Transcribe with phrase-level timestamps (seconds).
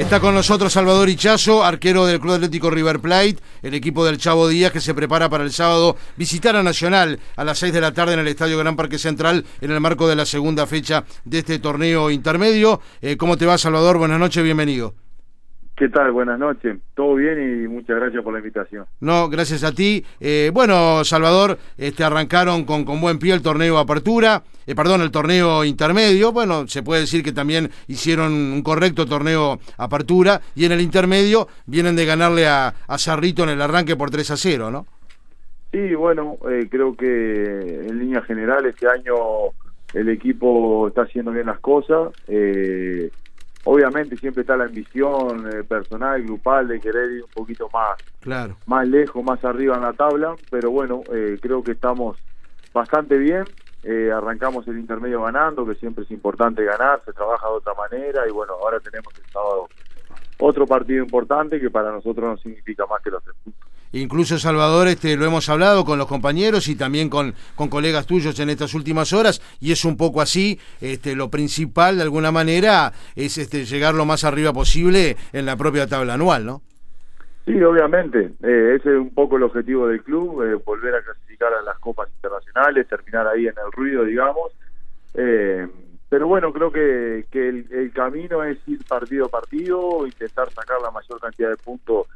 [0.00, 4.48] Está con nosotros Salvador Ichazo, arquero del Club Atlético River Plate, el equipo del Chavo
[4.48, 7.92] Díaz que se prepara para el sábado visitar a Nacional a las 6 de la
[7.92, 11.40] tarde en el Estadio Gran Parque Central en el marco de la segunda fecha de
[11.40, 12.80] este torneo intermedio.
[13.02, 13.98] Eh, ¿Cómo te va Salvador?
[13.98, 14.94] Buenas noches, bienvenido.
[15.80, 16.12] ¿Qué tal?
[16.12, 16.76] Buenas noches.
[16.92, 18.84] Todo bien y muchas gracias por la invitación.
[19.00, 20.04] No, gracias a ti.
[20.20, 25.10] Eh, bueno, Salvador, este, arrancaron con, con buen pie el torneo Apertura, eh, perdón, el
[25.10, 26.32] torneo intermedio.
[26.32, 31.48] Bueno, se puede decir que también hicieron un correcto torneo Apertura y en el intermedio
[31.64, 34.86] vienen de ganarle a, a Cerrito en el arranque por 3 a 0, ¿no?
[35.72, 39.14] Sí, bueno, eh, creo que en línea general este año
[39.94, 42.12] el equipo está haciendo bien las cosas.
[42.28, 43.10] Eh,
[43.64, 48.56] obviamente siempre está la ambición eh, personal, grupal, de querer ir un poquito más, claro.
[48.66, 52.16] más lejos, más arriba en la tabla, pero bueno, eh, creo que estamos
[52.72, 53.46] bastante bien.
[53.82, 58.26] Eh, arrancamos el intermedio ganando, que siempre es importante ganar, se trabaja de otra manera
[58.28, 59.68] y bueno, ahora tenemos el sábado
[60.36, 63.59] otro partido importante que para nosotros no significa más que los tres puntos.
[63.92, 68.38] Incluso Salvador, este, lo hemos hablado con los compañeros y también con, con colegas tuyos
[68.38, 72.92] en estas últimas horas, y es un poco así, este, lo principal de alguna manera
[73.16, 76.62] es este, llegar lo más arriba posible en la propia tabla anual, ¿no?
[77.46, 81.52] Sí, obviamente, eh, ese es un poco el objetivo del club, eh, volver a clasificar
[81.52, 84.52] a las copas internacionales, terminar ahí en el ruido, digamos.
[85.14, 85.66] Eh,
[86.08, 90.80] pero bueno, creo que, que el, el camino es ir partido a partido, intentar sacar
[90.80, 92.06] la mayor cantidad de puntos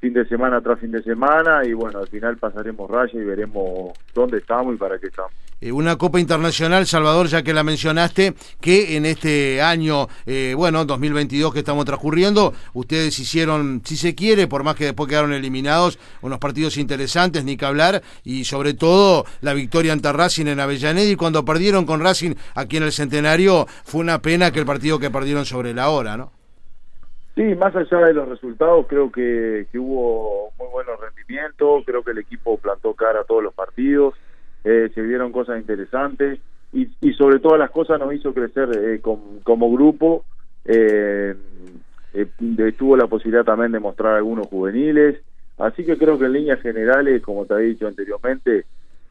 [0.00, 3.92] fin de semana tras fin de semana y bueno, al final pasaremos raya y veremos
[4.14, 5.32] dónde estamos y para qué estamos.
[5.58, 10.84] Eh, una Copa Internacional, Salvador, ya que la mencionaste, que en este año, eh, bueno,
[10.84, 15.98] 2022 que estamos transcurriendo, ustedes hicieron, si se quiere, por más que después quedaron eliminados,
[16.20, 21.10] unos partidos interesantes, ni que hablar, y sobre todo la victoria ante Racing en Avellaneda,
[21.10, 24.98] y cuando perdieron con Racing aquí en el Centenario, fue una pena que el partido
[24.98, 26.35] que perdieron sobre la hora, ¿no?
[27.36, 32.18] Sí, más allá de los resultados, creo que, hubo muy buenos rendimientos, creo que el
[32.18, 34.14] equipo plantó cara a todos los partidos,
[34.64, 36.40] eh, se vieron cosas interesantes
[36.72, 40.24] y, y, sobre todas las cosas nos hizo crecer eh, com, como grupo.
[40.64, 41.36] Eh,
[42.14, 45.20] eh, tuvo la posibilidad también de mostrar algunos juveniles,
[45.58, 48.64] así que creo que en líneas generales, como te he dicho anteriormente,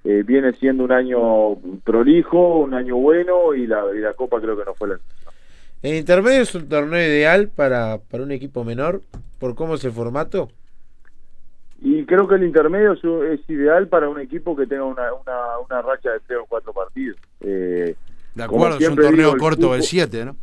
[0.04, 4.58] eh, viene siendo un año prolijo, un año bueno y la, y la Copa creo
[4.58, 4.96] que no fue la
[5.86, 9.02] ¿El intermedio es un torneo ideal para, para un equipo menor
[9.38, 10.50] por cómo es el formato?
[11.80, 15.60] Y creo que el intermedio es, es ideal para un equipo que tenga una, una,
[15.64, 17.20] una racha de tres o cuatro partidos.
[17.42, 17.94] Eh,
[18.34, 20.36] de acuerdo, es un torneo digo, corto fútbol, de siete, ¿no?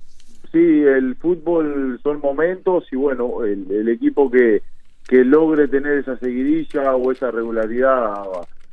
[0.53, 4.63] Sí, el fútbol son momentos y bueno, el, el equipo que,
[5.09, 8.15] que logre tener esa seguidilla o esa regularidad,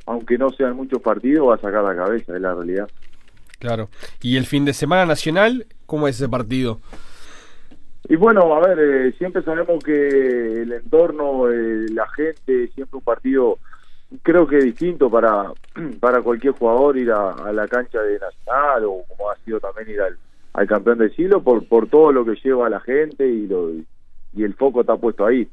[0.06, 2.88] aunque no sean muchos partidos, va a sacar la cabeza, es la realidad.
[3.60, 3.90] Claro.
[4.22, 6.80] ¿Y el fin de semana nacional, cómo es ese partido?
[8.08, 13.04] Y bueno, a ver, eh, siempre sabemos que el entorno, eh, la gente, siempre un
[13.04, 13.58] partido,
[14.22, 15.52] creo que distinto para,
[16.00, 20.00] para cualquier jugador ir a, la cancha de Nacional o como ha sido también ir
[20.00, 20.16] al,
[20.54, 24.42] al campeón del siglo por, por todo lo que lleva la gente y, lo, y
[24.42, 25.48] el foco está puesto ahí.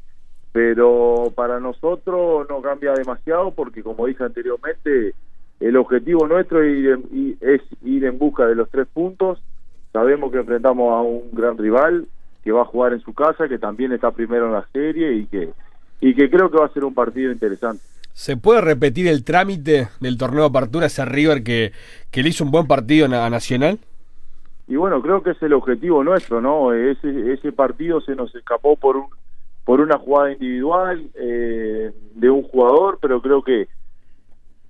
[0.54, 5.14] Pero para nosotros no cambia demasiado porque como dije anteriormente,
[5.60, 9.40] el objetivo nuestro es ir, en, es ir en busca de los tres puntos.
[9.92, 12.08] Sabemos que enfrentamos a un gran rival
[12.44, 15.26] que va a jugar en su casa, que también está primero en la serie y
[15.26, 15.50] que,
[16.00, 17.84] y que creo que va a ser un partido interesante.
[18.14, 21.72] ¿Se puede repetir el trámite del torneo de apertura ese River que,
[22.12, 23.80] que le hizo un buen partido a Nacional?
[24.68, 26.74] Y bueno, creo que es el objetivo nuestro, ¿no?
[26.74, 29.08] Ese, ese partido se nos escapó por un
[29.68, 33.68] por una jugada individual eh, de un jugador, pero creo que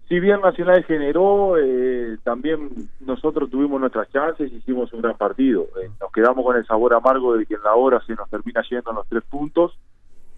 [0.08, 2.70] si bien Nacional generó, eh, también
[3.02, 5.68] nosotros tuvimos nuestras chances y hicimos un gran partido.
[5.82, 8.62] Eh, nos quedamos con el sabor amargo de que en la hora se nos termina
[8.70, 9.78] yendo los tres puntos,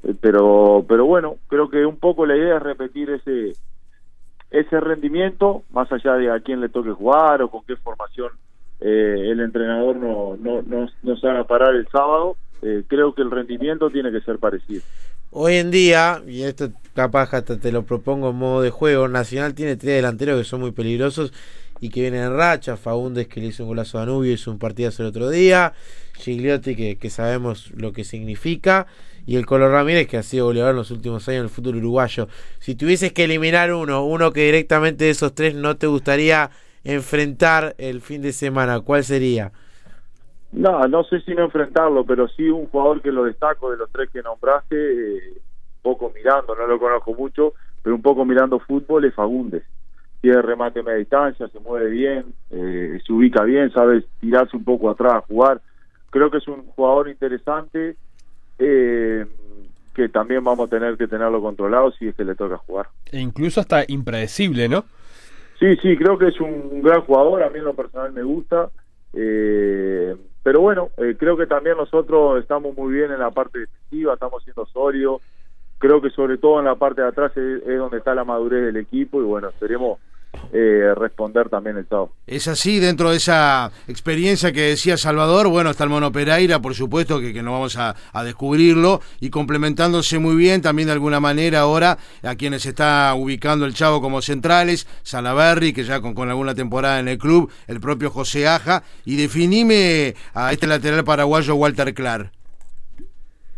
[0.03, 3.53] eh, pero pero bueno, creo que un poco la idea es repetir ese
[4.49, 8.31] ese rendimiento, más allá de a quién le toque jugar o con qué formación
[8.79, 12.37] el entrenador no, no, nos, nos haga parar el sábado.
[12.87, 14.81] creo que el rendimiento tiene que ser parecido.
[15.31, 19.53] Hoy en día, y esto capaz hasta te lo propongo en modo de juego, Nacional
[19.53, 21.31] tiene tres delanteros que son muy peligrosos
[21.79, 22.77] y que vienen en racha.
[22.77, 25.73] Faúndez que le hizo un golazo a Danubio, hizo un partidazo el otro día.
[26.17, 28.87] Gigliotti que, que, sabemos lo que significa.
[29.27, 31.75] Y el Color Ramírez que ha sido goleador en los últimos años en el fútbol
[31.75, 32.27] uruguayo.
[32.57, 36.49] Si tuvieses que eliminar uno, uno que directamente de esos tres no te gustaría
[36.83, 39.51] enfrentar el fin de semana, ¿cuál sería?
[40.51, 43.89] No, no sé si no enfrentarlo, pero sí un jugador que lo destaco de los
[43.91, 47.53] tres que nombraste, eh, un poco mirando, no lo conozco mucho,
[47.83, 49.63] pero un poco mirando fútbol es Fagundes.
[50.21, 54.63] Tiene remate a media distancia, se mueve bien, eh, se ubica bien, sabe tirarse un
[54.63, 55.61] poco atrás a jugar.
[56.09, 57.95] Creo que es un jugador interesante
[58.57, 59.25] eh,
[59.93, 62.87] que también vamos a tener que tenerlo controlado si es que le toca jugar.
[63.11, 64.83] E incluso hasta impredecible, ¿no?
[65.59, 68.69] Sí, sí, creo que es un gran jugador, a mí en lo personal me gusta.
[69.13, 74.13] Eh, pero bueno, eh, creo que también nosotros estamos muy bien en la parte defensiva,
[74.13, 75.21] estamos siendo sólidos.
[75.77, 78.65] Creo que sobre todo en la parte de atrás es, es donde está la madurez
[78.65, 79.99] del equipo y bueno, esperemos
[80.51, 82.11] eh, responder también el sábado.
[82.27, 86.75] Es así, dentro de esa experiencia que decía Salvador, bueno, está el Mono Pereira, por
[86.75, 91.61] supuesto que, no vamos a, a, descubrirlo, y complementándose muy bien también de alguna manera
[91.61, 96.55] ahora a quienes está ubicando el Chavo como centrales, Salaberry, que ya con, con alguna
[96.55, 101.93] temporada en el club, el propio José Aja, y definime a este lateral paraguayo Walter
[101.93, 102.38] Clark.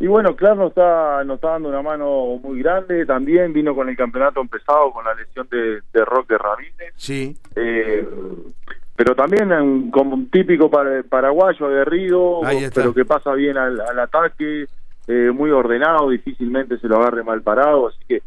[0.02, 3.88] Y bueno, Clark nos está, nos está dando una mano muy grande, también vino con
[3.88, 6.92] el campeonato empezado con la lesión de, de Roque Ramírez.
[6.96, 7.38] Sí.
[7.56, 8.04] Eh,
[8.96, 12.42] pero también un, como un típico para, paraguayo aguerrido,
[12.74, 14.66] pero que pasa bien al, al ataque,
[15.08, 18.24] eh, muy ordenado, difícilmente se lo agarre mal parado, así que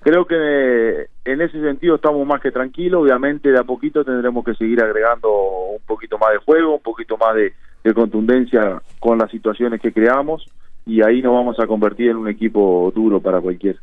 [0.00, 4.54] creo que en ese sentido estamos más que tranquilos, obviamente de a poquito tendremos que
[4.54, 7.54] seguir agregando un poquito más de juego, un poquito más de,
[7.84, 10.46] de contundencia con las situaciones que creamos
[10.86, 13.78] y ahí nos vamos a convertir en un equipo duro para cualquiera.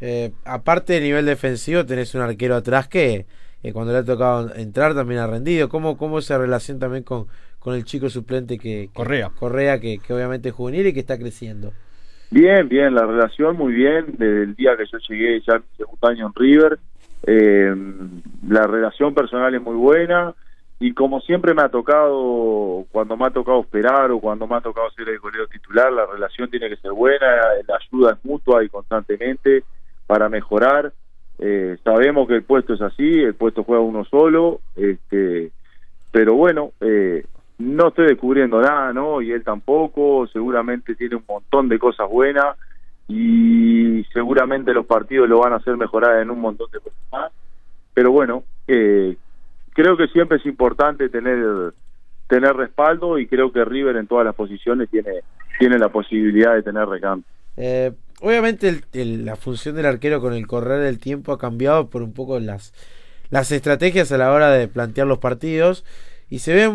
[0.00, 3.26] Eh, aparte del nivel defensivo, tenés un arquero atrás que
[3.62, 5.68] eh, cuando le ha tocado entrar también ha rendido.
[5.68, 7.26] ¿Cómo, cómo esa relación también con,
[7.58, 11.00] con el chico suplente que, que Correa, Correa que, que, obviamente es juvenil y que
[11.00, 11.72] está creciendo?
[12.30, 14.06] Bien, bien, la relación muy bien.
[14.18, 16.78] Desde el día que yo llegué ya mi segundo año en River,
[17.26, 17.74] eh,
[18.48, 20.34] la relación personal es muy buena
[20.80, 24.60] y como siempre me ha tocado, cuando me ha tocado esperar o cuando me ha
[24.60, 27.26] tocado ser el goleo titular, la relación tiene que ser buena,
[27.66, 29.64] la ayuda es mutua y constantemente
[30.06, 30.92] para mejorar.
[31.38, 35.50] Eh, sabemos que el puesto es así, el puesto juega uno solo, este,
[36.10, 37.24] pero bueno, eh,
[37.58, 39.22] no estoy descubriendo nada, ¿no?
[39.22, 42.56] Y él tampoco, seguramente tiene un montón de cosas buenas
[43.08, 47.32] y seguramente los partidos lo van a hacer mejorar en un montón de cosas más.
[47.92, 49.16] Pero bueno, eh,
[49.74, 51.74] creo que siempre es importante tener
[52.26, 55.20] tener respaldo y creo que River en todas las posiciones tiene
[55.58, 57.26] tiene la posibilidad de tener recambio.
[57.56, 57.92] Eh,
[58.22, 62.14] obviamente el, la función del arquero con el correr del tiempo ha cambiado por un
[62.14, 62.72] poco las
[63.30, 65.84] las estrategias a la hora de plantear los partidos
[66.30, 66.68] y se ve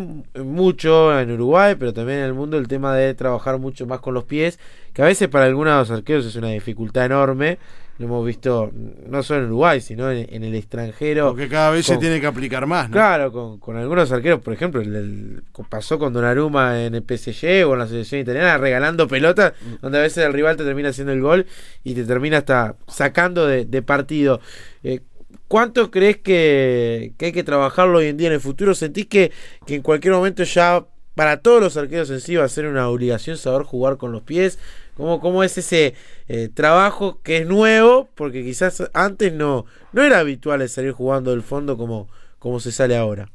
[0.44, 4.14] mucho en Uruguay, pero también en el mundo el tema de trabajar mucho más con
[4.14, 4.60] los pies,
[4.94, 7.58] que a veces para algunos arqueros es una dificultad enorme.
[7.98, 8.72] Lo hemos visto
[9.08, 11.28] no solo en Uruguay, sino en, en el extranjero.
[11.28, 12.88] Porque cada vez con, se tiene que aplicar más.
[12.88, 12.94] ¿no?
[12.94, 17.68] Claro, con, con, algunos arqueros, por ejemplo, el, el, pasó con Donnarumma en el PSG
[17.68, 19.52] o en la selección italiana, regalando pelotas,
[19.82, 21.46] donde a veces el rival te termina haciendo el gol
[21.84, 24.40] y te termina hasta sacando de, de partido.
[24.82, 25.02] Eh,
[25.48, 28.74] ¿Cuánto crees que, que, hay que trabajarlo hoy en día en el futuro?
[28.74, 29.32] ¿Sentís que,
[29.66, 30.86] que en cualquier momento ya
[31.16, 34.22] para todos los arqueros en sí va a ser una obligación saber jugar con los
[34.22, 34.60] pies?
[34.96, 35.94] ¿Cómo, cómo es ese
[36.28, 38.10] eh, trabajo que es nuevo?
[38.16, 42.98] Porque quizás antes no, no era habitual salir jugando del fondo como, como se sale
[42.98, 43.30] ahora.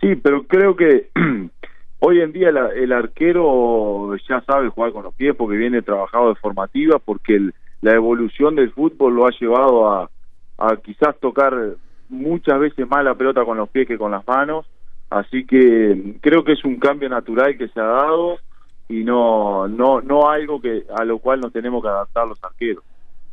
[0.00, 1.10] Sí, pero creo que
[2.00, 6.28] hoy en día la, el arquero ya sabe jugar con los pies porque viene trabajado
[6.28, 10.10] de formativa, porque el, la evolución del fútbol lo ha llevado a
[10.58, 11.54] a quizás tocar
[12.08, 14.66] muchas veces más la pelota con los pies que con las manos,
[15.10, 18.38] así que creo que es un cambio natural que se ha dado
[18.88, 22.84] y no no no algo que a lo cual nos tenemos que adaptar los arqueros.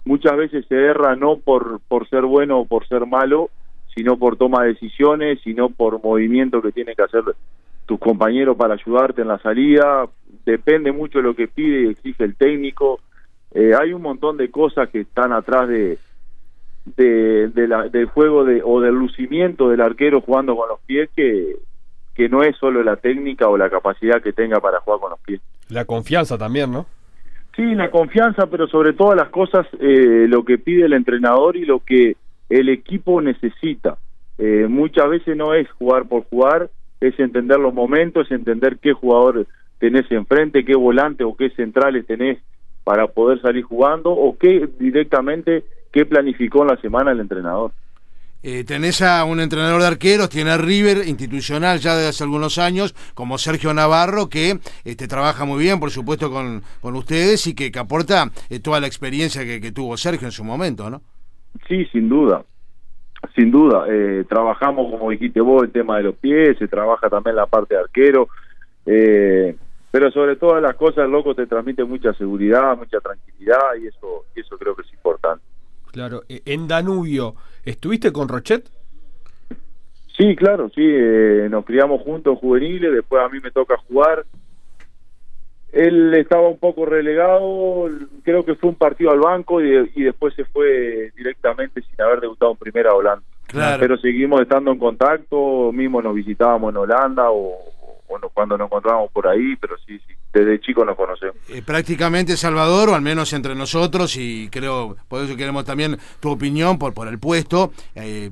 [0.05, 3.49] Muchas veces se erra no por por ser bueno o por ser malo,
[3.95, 7.23] sino por toma de decisiones, sino por movimiento que tienen que hacer
[7.85, 10.07] tus compañeros para ayudarte en la salida,
[10.45, 13.01] depende mucho de lo que pide y exige el técnico.
[13.53, 15.97] Eh, hay un montón de cosas que están atrás de,
[16.85, 21.09] de, de la, del juego de, o del lucimiento del arquero jugando con los pies
[21.15, 21.55] que,
[22.15, 25.19] que no es solo la técnica o la capacidad que tenga para jugar con los
[25.19, 25.41] pies.
[25.69, 26.85] La confianza también, ¿no?
[27.55, 31.65] Sí, la confianza, pero sobre todas las cosas eh, lo que pide el entrenador y
[31.65, 32.15] lo que
[32.49, 33.97] el equipo necesita.
[34.37, 36.69] Eh, muchas veces no es jugar por jugar,
[36.99, 39.45] es entender los momentos, es entender qué jugador
[39.79, 42.39] tenés enfrente, qué volante o qué centrales tenés
[42.83, 47.71] para poder salir jugando o qué directamente qué planificó en la semana el entrenador.
[48.43, 52.57] Eh, tenés a un entrenador de arqueros, tiene a River institucional ya desde hace algunos
[52.57, 57.53] años, como Sergio Navarro, que este, trabaja muy bien, por supuesto, con, con ustedes y
[57.53, 61.01] que, que aporta eh, toda la experiencia que, que, tuvo Sergio en su momento, ¿no?
[61.67, 62.43] Sí, sin duda.
[63.35, 63.85] Sin duda.
[63.87, 67.75] Eh, trabajamos, como dijiste vos, el tema de los pies, se trabaja también la parte
[67.75, 68.27] de arquero.
[68.87, 69.55] Eh,
[69.91, 74.25] pero sobre todas las cosas, el loco te transmite mucha seguridad, mucha tranquilidad y eso,
[74.35, 75.43] y eso creo que es importante.
[75.91, 78.69] Claro, en Danubio, ¿estuviste con Rochet?
[80.17, 84.25] Sí, claro, sí, eh, nos criamos juntos juveniles, después a mí me toca jugar.
[85.71, 87.89] él estaba un poco relegado,
[88.23, 92.19] creo que fue un partido al banco y, y después se fue directamente sin haber
[92.21, 93.25] debutado en primera a Holanda.
[93.47, 93.79] Claro.
[93.81, 97.57] Pero seguimos estando en contacto, mismo nos visitábamos en Holanda o,
[98.11, 101.35] o no- cuando nos encontrábamos por ahí, pero sí, sí, desde chico nos conocemos.
[101.49, 106.29] Eh, prácticamente Salvador, o al menos entre nosotros, y creo, por eso queremos también tu
[106.31, 107.71] opinión por, por el puesto.
[107.95, 108.31] eh,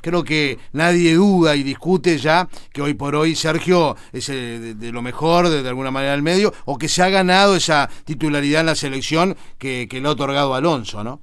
[0.00, 4.74] creo que nadie duda y discute ya que hoy por hoy Sergio es eh, de,
[4.74, 7.88] de lo mejor, de, de alguna manera, del medio, o que se ha ganado esa
[8.04, 11.20] titularidad en la selección que, que le ha otorgado Alonso, ¿no?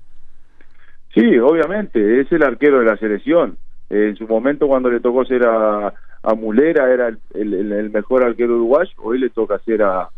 [1.13, 3.57] Sí, obviamente, es el arquero de la selección.
[3.89, 5.93] En su momento cuando le tocó ser a,
[6.25, 10.09] a Mulera era el, el- el mejor arquero uruguayo, hoy le toca ser a,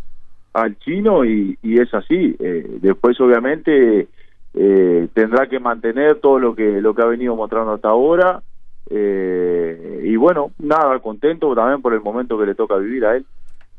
[0.54, 2.36] al chino y, y es así.
[2.40, 4.08] Eh, después obviamente
[4.54, 8.42] eh, tendrá que mantener todo lo que lo que ha venido mostrando hasta ahora.
[8.90, 13.26] Eh, y bueno, nada, contento también por el momento que le toca vivir a él.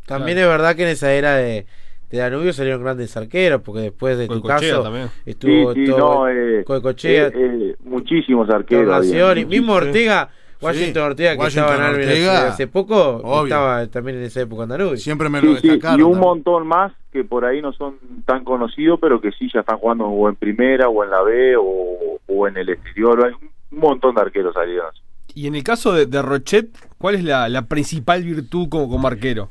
[0.07, 1.67] También es verdad que en esa era de,
[2.11, 5.09] de Danubio salieron grandes arqueros, porque después de tu caso también.
[5.27, 8.85] estuvo sí, sí, todo no, eh, Cocochea, eh, eh, muchísimos arqueros.
[8.95, 9.89] había, Tornacioni, mismo muchísimos.
[9.89, 10.31] Ortega,
[10.61, 13.45] Washington Ortega que Washington estaba en Ortega, hace poco, obvio.
[13.45, 14.97] estaba también en esa época en Danubio.
[14.97, 16.01] Siempre me lo Sí, sí, destacaron.
[16.01, 16.29] y un también.
[16.29, 20.07] montón más que por ahí no son tan conocidos, pero que sí ya están jugando
[20.07, 23.25] o en primera o en la B o, o en el exterior.
[23.25, 24.91] Hay un montón de arqueros salieron.
[25.35, 29.07] Y en el caso de, de Rochet, ¿cuál es la, la principal virtud como, como
[29.07, 29.49] arquero?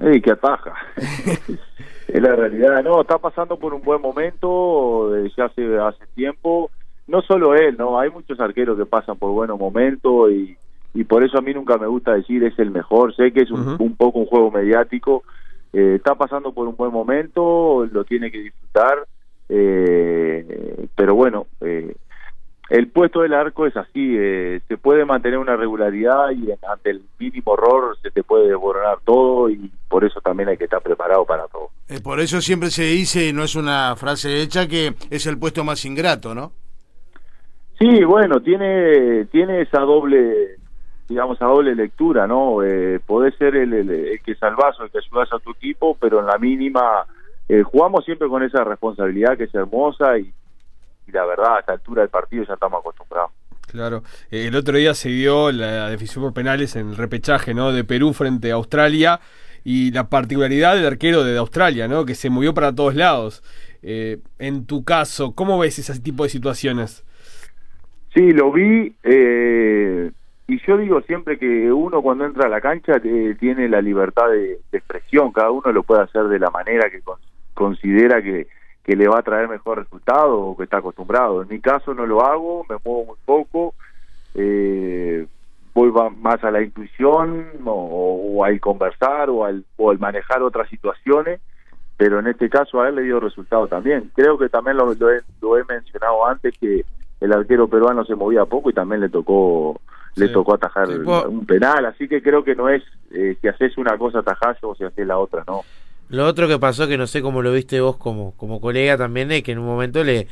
[0.00, 0.74] ¡Ey, que ataja!
[2.08, 2.82] es la realidad.
[2.82, 6.70] No, está pasando por un buen momento eh, ya hace, hace tiempo.
[7.08, 10.56] No solo él, no hay muchos arqueros que pasan por buenos momentos y,
[10.94, 13.14] y por eso a mí nunca me gusta decir es el mejor.
[13.16, 15.24] Sé que es un, un poco un juego mediático.
[15.72, 19.06] Eh, está pasando por un buen momento, lo tiene que disfrutar.
[19.48, 21.94] eh, pero bueno, eh,
[22.70, 27.02] el puesto del arco es así, eh, se puede mantener una regularidad y ante el
[27.18, 31.24] mínimo error se te puede desboronar todo y por eso también hay que estar preparado
[31.26, 31.68] para todo.
[32.02, 35.64] Por eso siempre se dice, y no es una frase hecha, que es el puesto
[35.64, 36.52] más ingrato, ¿no?
[37.82, 40.56] Sí, bueno, tiene tiene esa doble,
[41.08, 42.62] digamos, esa doble lectura, ¿no?
[42.62, 46.26] Eh, podés ser el, que salvás o el que ayudás a tu equipo, pero en
[46.26, 47.04] la mínima
[47.48, 50.32] eh, jugamos siempre con esa responsabilidad que es hermosa y,
[51.08, 53.32] y la verdad a esta altura del partido ya estamos acostumbrados.
[53.66, 54.04] Claro.
[54.30, 57.72] Eh, el otro día se dio la definición por penales en el repechaje, ¿no?
[57.72, 59.18] De Perú frente a Australia
[59.64, 62.04] y la particularidad del arquero de Australia, ¿no?
[62.04, 63.42] Que se movió para todos lados.
[63.82, 67.04] Eh, en tu caso, ¿cómo ves ese tipo de situaciones?
[68.14, 70.10] Sí, lo vi eh,
[70.46, 74.28] y yo digo siempre que uno cuando entra a la cancha eh, tiene la libertad
[74.28, 77.18] de, expresión, cada uno lo puede hacer de la manera que con-
[77.54, 78.48] considera que,
[78.84, 81.42] que le va a traer mejor resultado o que está acostumbrado.
[81.42, 83.74] En mi caso no lo hago, me muevo muy poco,
[84.34, 85.26] eh,
[85.74, 85.90] voy
[86.20, 91.40] más a la intuición o, o al conversar o al, o al manejar otras situaciones,
[91.96, 94.10] pero en este caso a él le dio resultado también.
[94.14, 96.84] Creo que también lo, lo he, lo he mencionado antes que
[97.22, 99.80] el arquero peruano se movía poco y también le tocó
[100.14, 100.32] le Sí.
[100.34, 103.96] tocó atajar Sí, un penal, así que creo que no es eh, si haces una
[103.96, 105.62] cosa atajás o si haces la otra, no.
[106.10, 109.32] Lo otro que pasó, que no sé cómo lo viste vos como, como colega también,
[109.32, 110.26] es que en un momento le,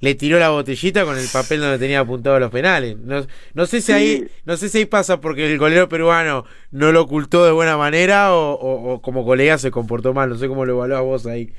[0.00, 2.96] le tiró la botellita con el papel donde tenía apuntado los penales.
[2.98, 3.20] No,
[3.54, 3.92] no sé si Sí.
[3.92, 7.76] ahí, no sé si ahí pasa porque el golero peruano no lo ocultó de buena
[7.76, 10.28] manera o, o- o como colega se comportó mal.
[10.30, 11.52] No sé cómo lo evaluás vos ahí.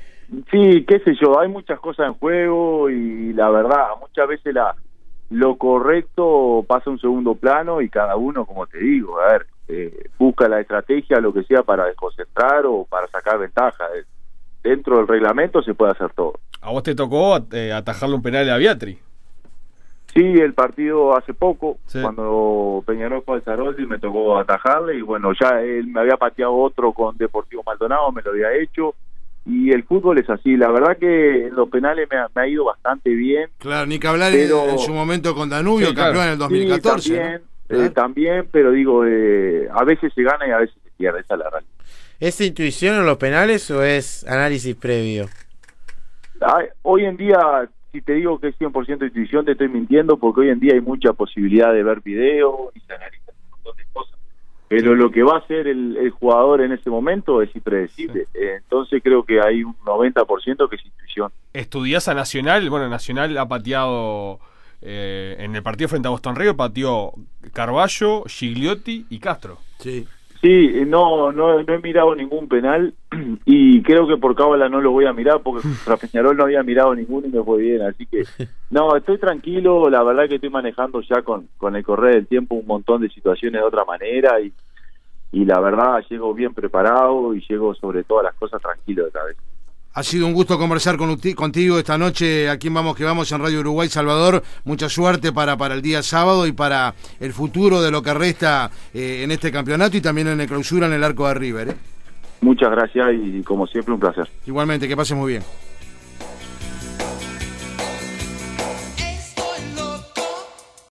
[0.50, 4.74] Sí, qué sé yo, hay muchas cosas en juego y la verdad, muchas veces la
[5.30, 9.46] lo correcto pasa a un segundo plano y cada uno, como te digo, a ver,
[9.68, 13.84] eh, busca la estrategia, lo que sea, para desconcentrar o para sacar ventaja.
[13.96, 14.04] Eh,
[14.62, 16.34] Dentro del reglamento se puede hacer todo.
[16.60, 18.96] A vos te tocó eh, atajarle un penal a Beatri.
[20.14, 22.00] Sí, el partido hace poco, Sí.
[22.00, 26.54] cuando Peñarol fue al Zaroldi, me tocó atajarle y bueno, ya él me había pateado
[26.54, 28.94] otro con Deportivo Maldonado, me lo había hecho
[29.46, 30.56] y el fútbol es así.
[30.56, 33.50] La verdad que en los penales me ha, me ha ido bastante bien.
[33.58, 36.08] Claro, ni que hablar Pero- en su momento con Danubio, Sí, claro.
[36.12, 37.02] campeón en el 2014.
[37.02, 37.82] Sí, también, ¿no?
[37.84, 41.34] eh, también, pero digo, eh, a veces se gana y a veces se pierde, esa
[41.34, 41.72] es la realidad.
[42.20, 45.26] ¿Es intuición en los penales o es análisis previo?
[46.40, 47.36] Ay, hoy en día,
[47.90, 50.80] si te digo que es 100% intuición, te estoy mintiendo porque hoy en día hay
[50.80, 54.18] mucha posibilidad de ver video y se analizan un montón de cosas.
[54.74, 58.26] Pero lo que va a hacer el, el jugador en ese momento es impredecible.
[58.32, 61.30] Eh, entonces creo que hay un 90% que es intuición.
[61.52, 62.70] Estudiás a Nacional.
[62.70, 64.40] Bueno, Nacional ha pateado
[64.80, 67.12] eh, en el partido frente a Boston River, pateó
[67.52, 69.58] Carballo, Gigliotti y Castro.
[69.78, 70.08] Sí.
[70.42, 72.92] Sí, no, no, no he mirado ningún penal
[73.44, 76.64] y creo que por cábala no lo voy a mirar porque contra Peñarol no había
[76.64, 78.24] mirado ninguno y me fue bien, así que
[78.70, 82.56] no, estoy tranquilo, la verdad que estoy manejando ya con, con el correr del tiempo
[82.56, 84.52] un montón de situaciones de otra manera y,
[85.30, 89.40] y la verdad llego bien preparado y llego sobre todas las cosas tranquilo de cabeza.
[89.94, 93.42] Ha sido un gusto conversar con contigo esta noche aquí en Vamos que Vamos en
[93.42, 94.42] Radio Uruguay Salvador.
[94.64, 98.70] Mucha suerte para, para el día sábado y para el futuro de lo que resta
[98.94, 101.68] eh, en este campeonato y también en el clausura en el arco de River.
[101.68, 101.76] ¿eh?
[102.40, 104.26] Muchas gracias y como siempre un placer.
[104.46, 105.42] Igualmente, que pases muy bien.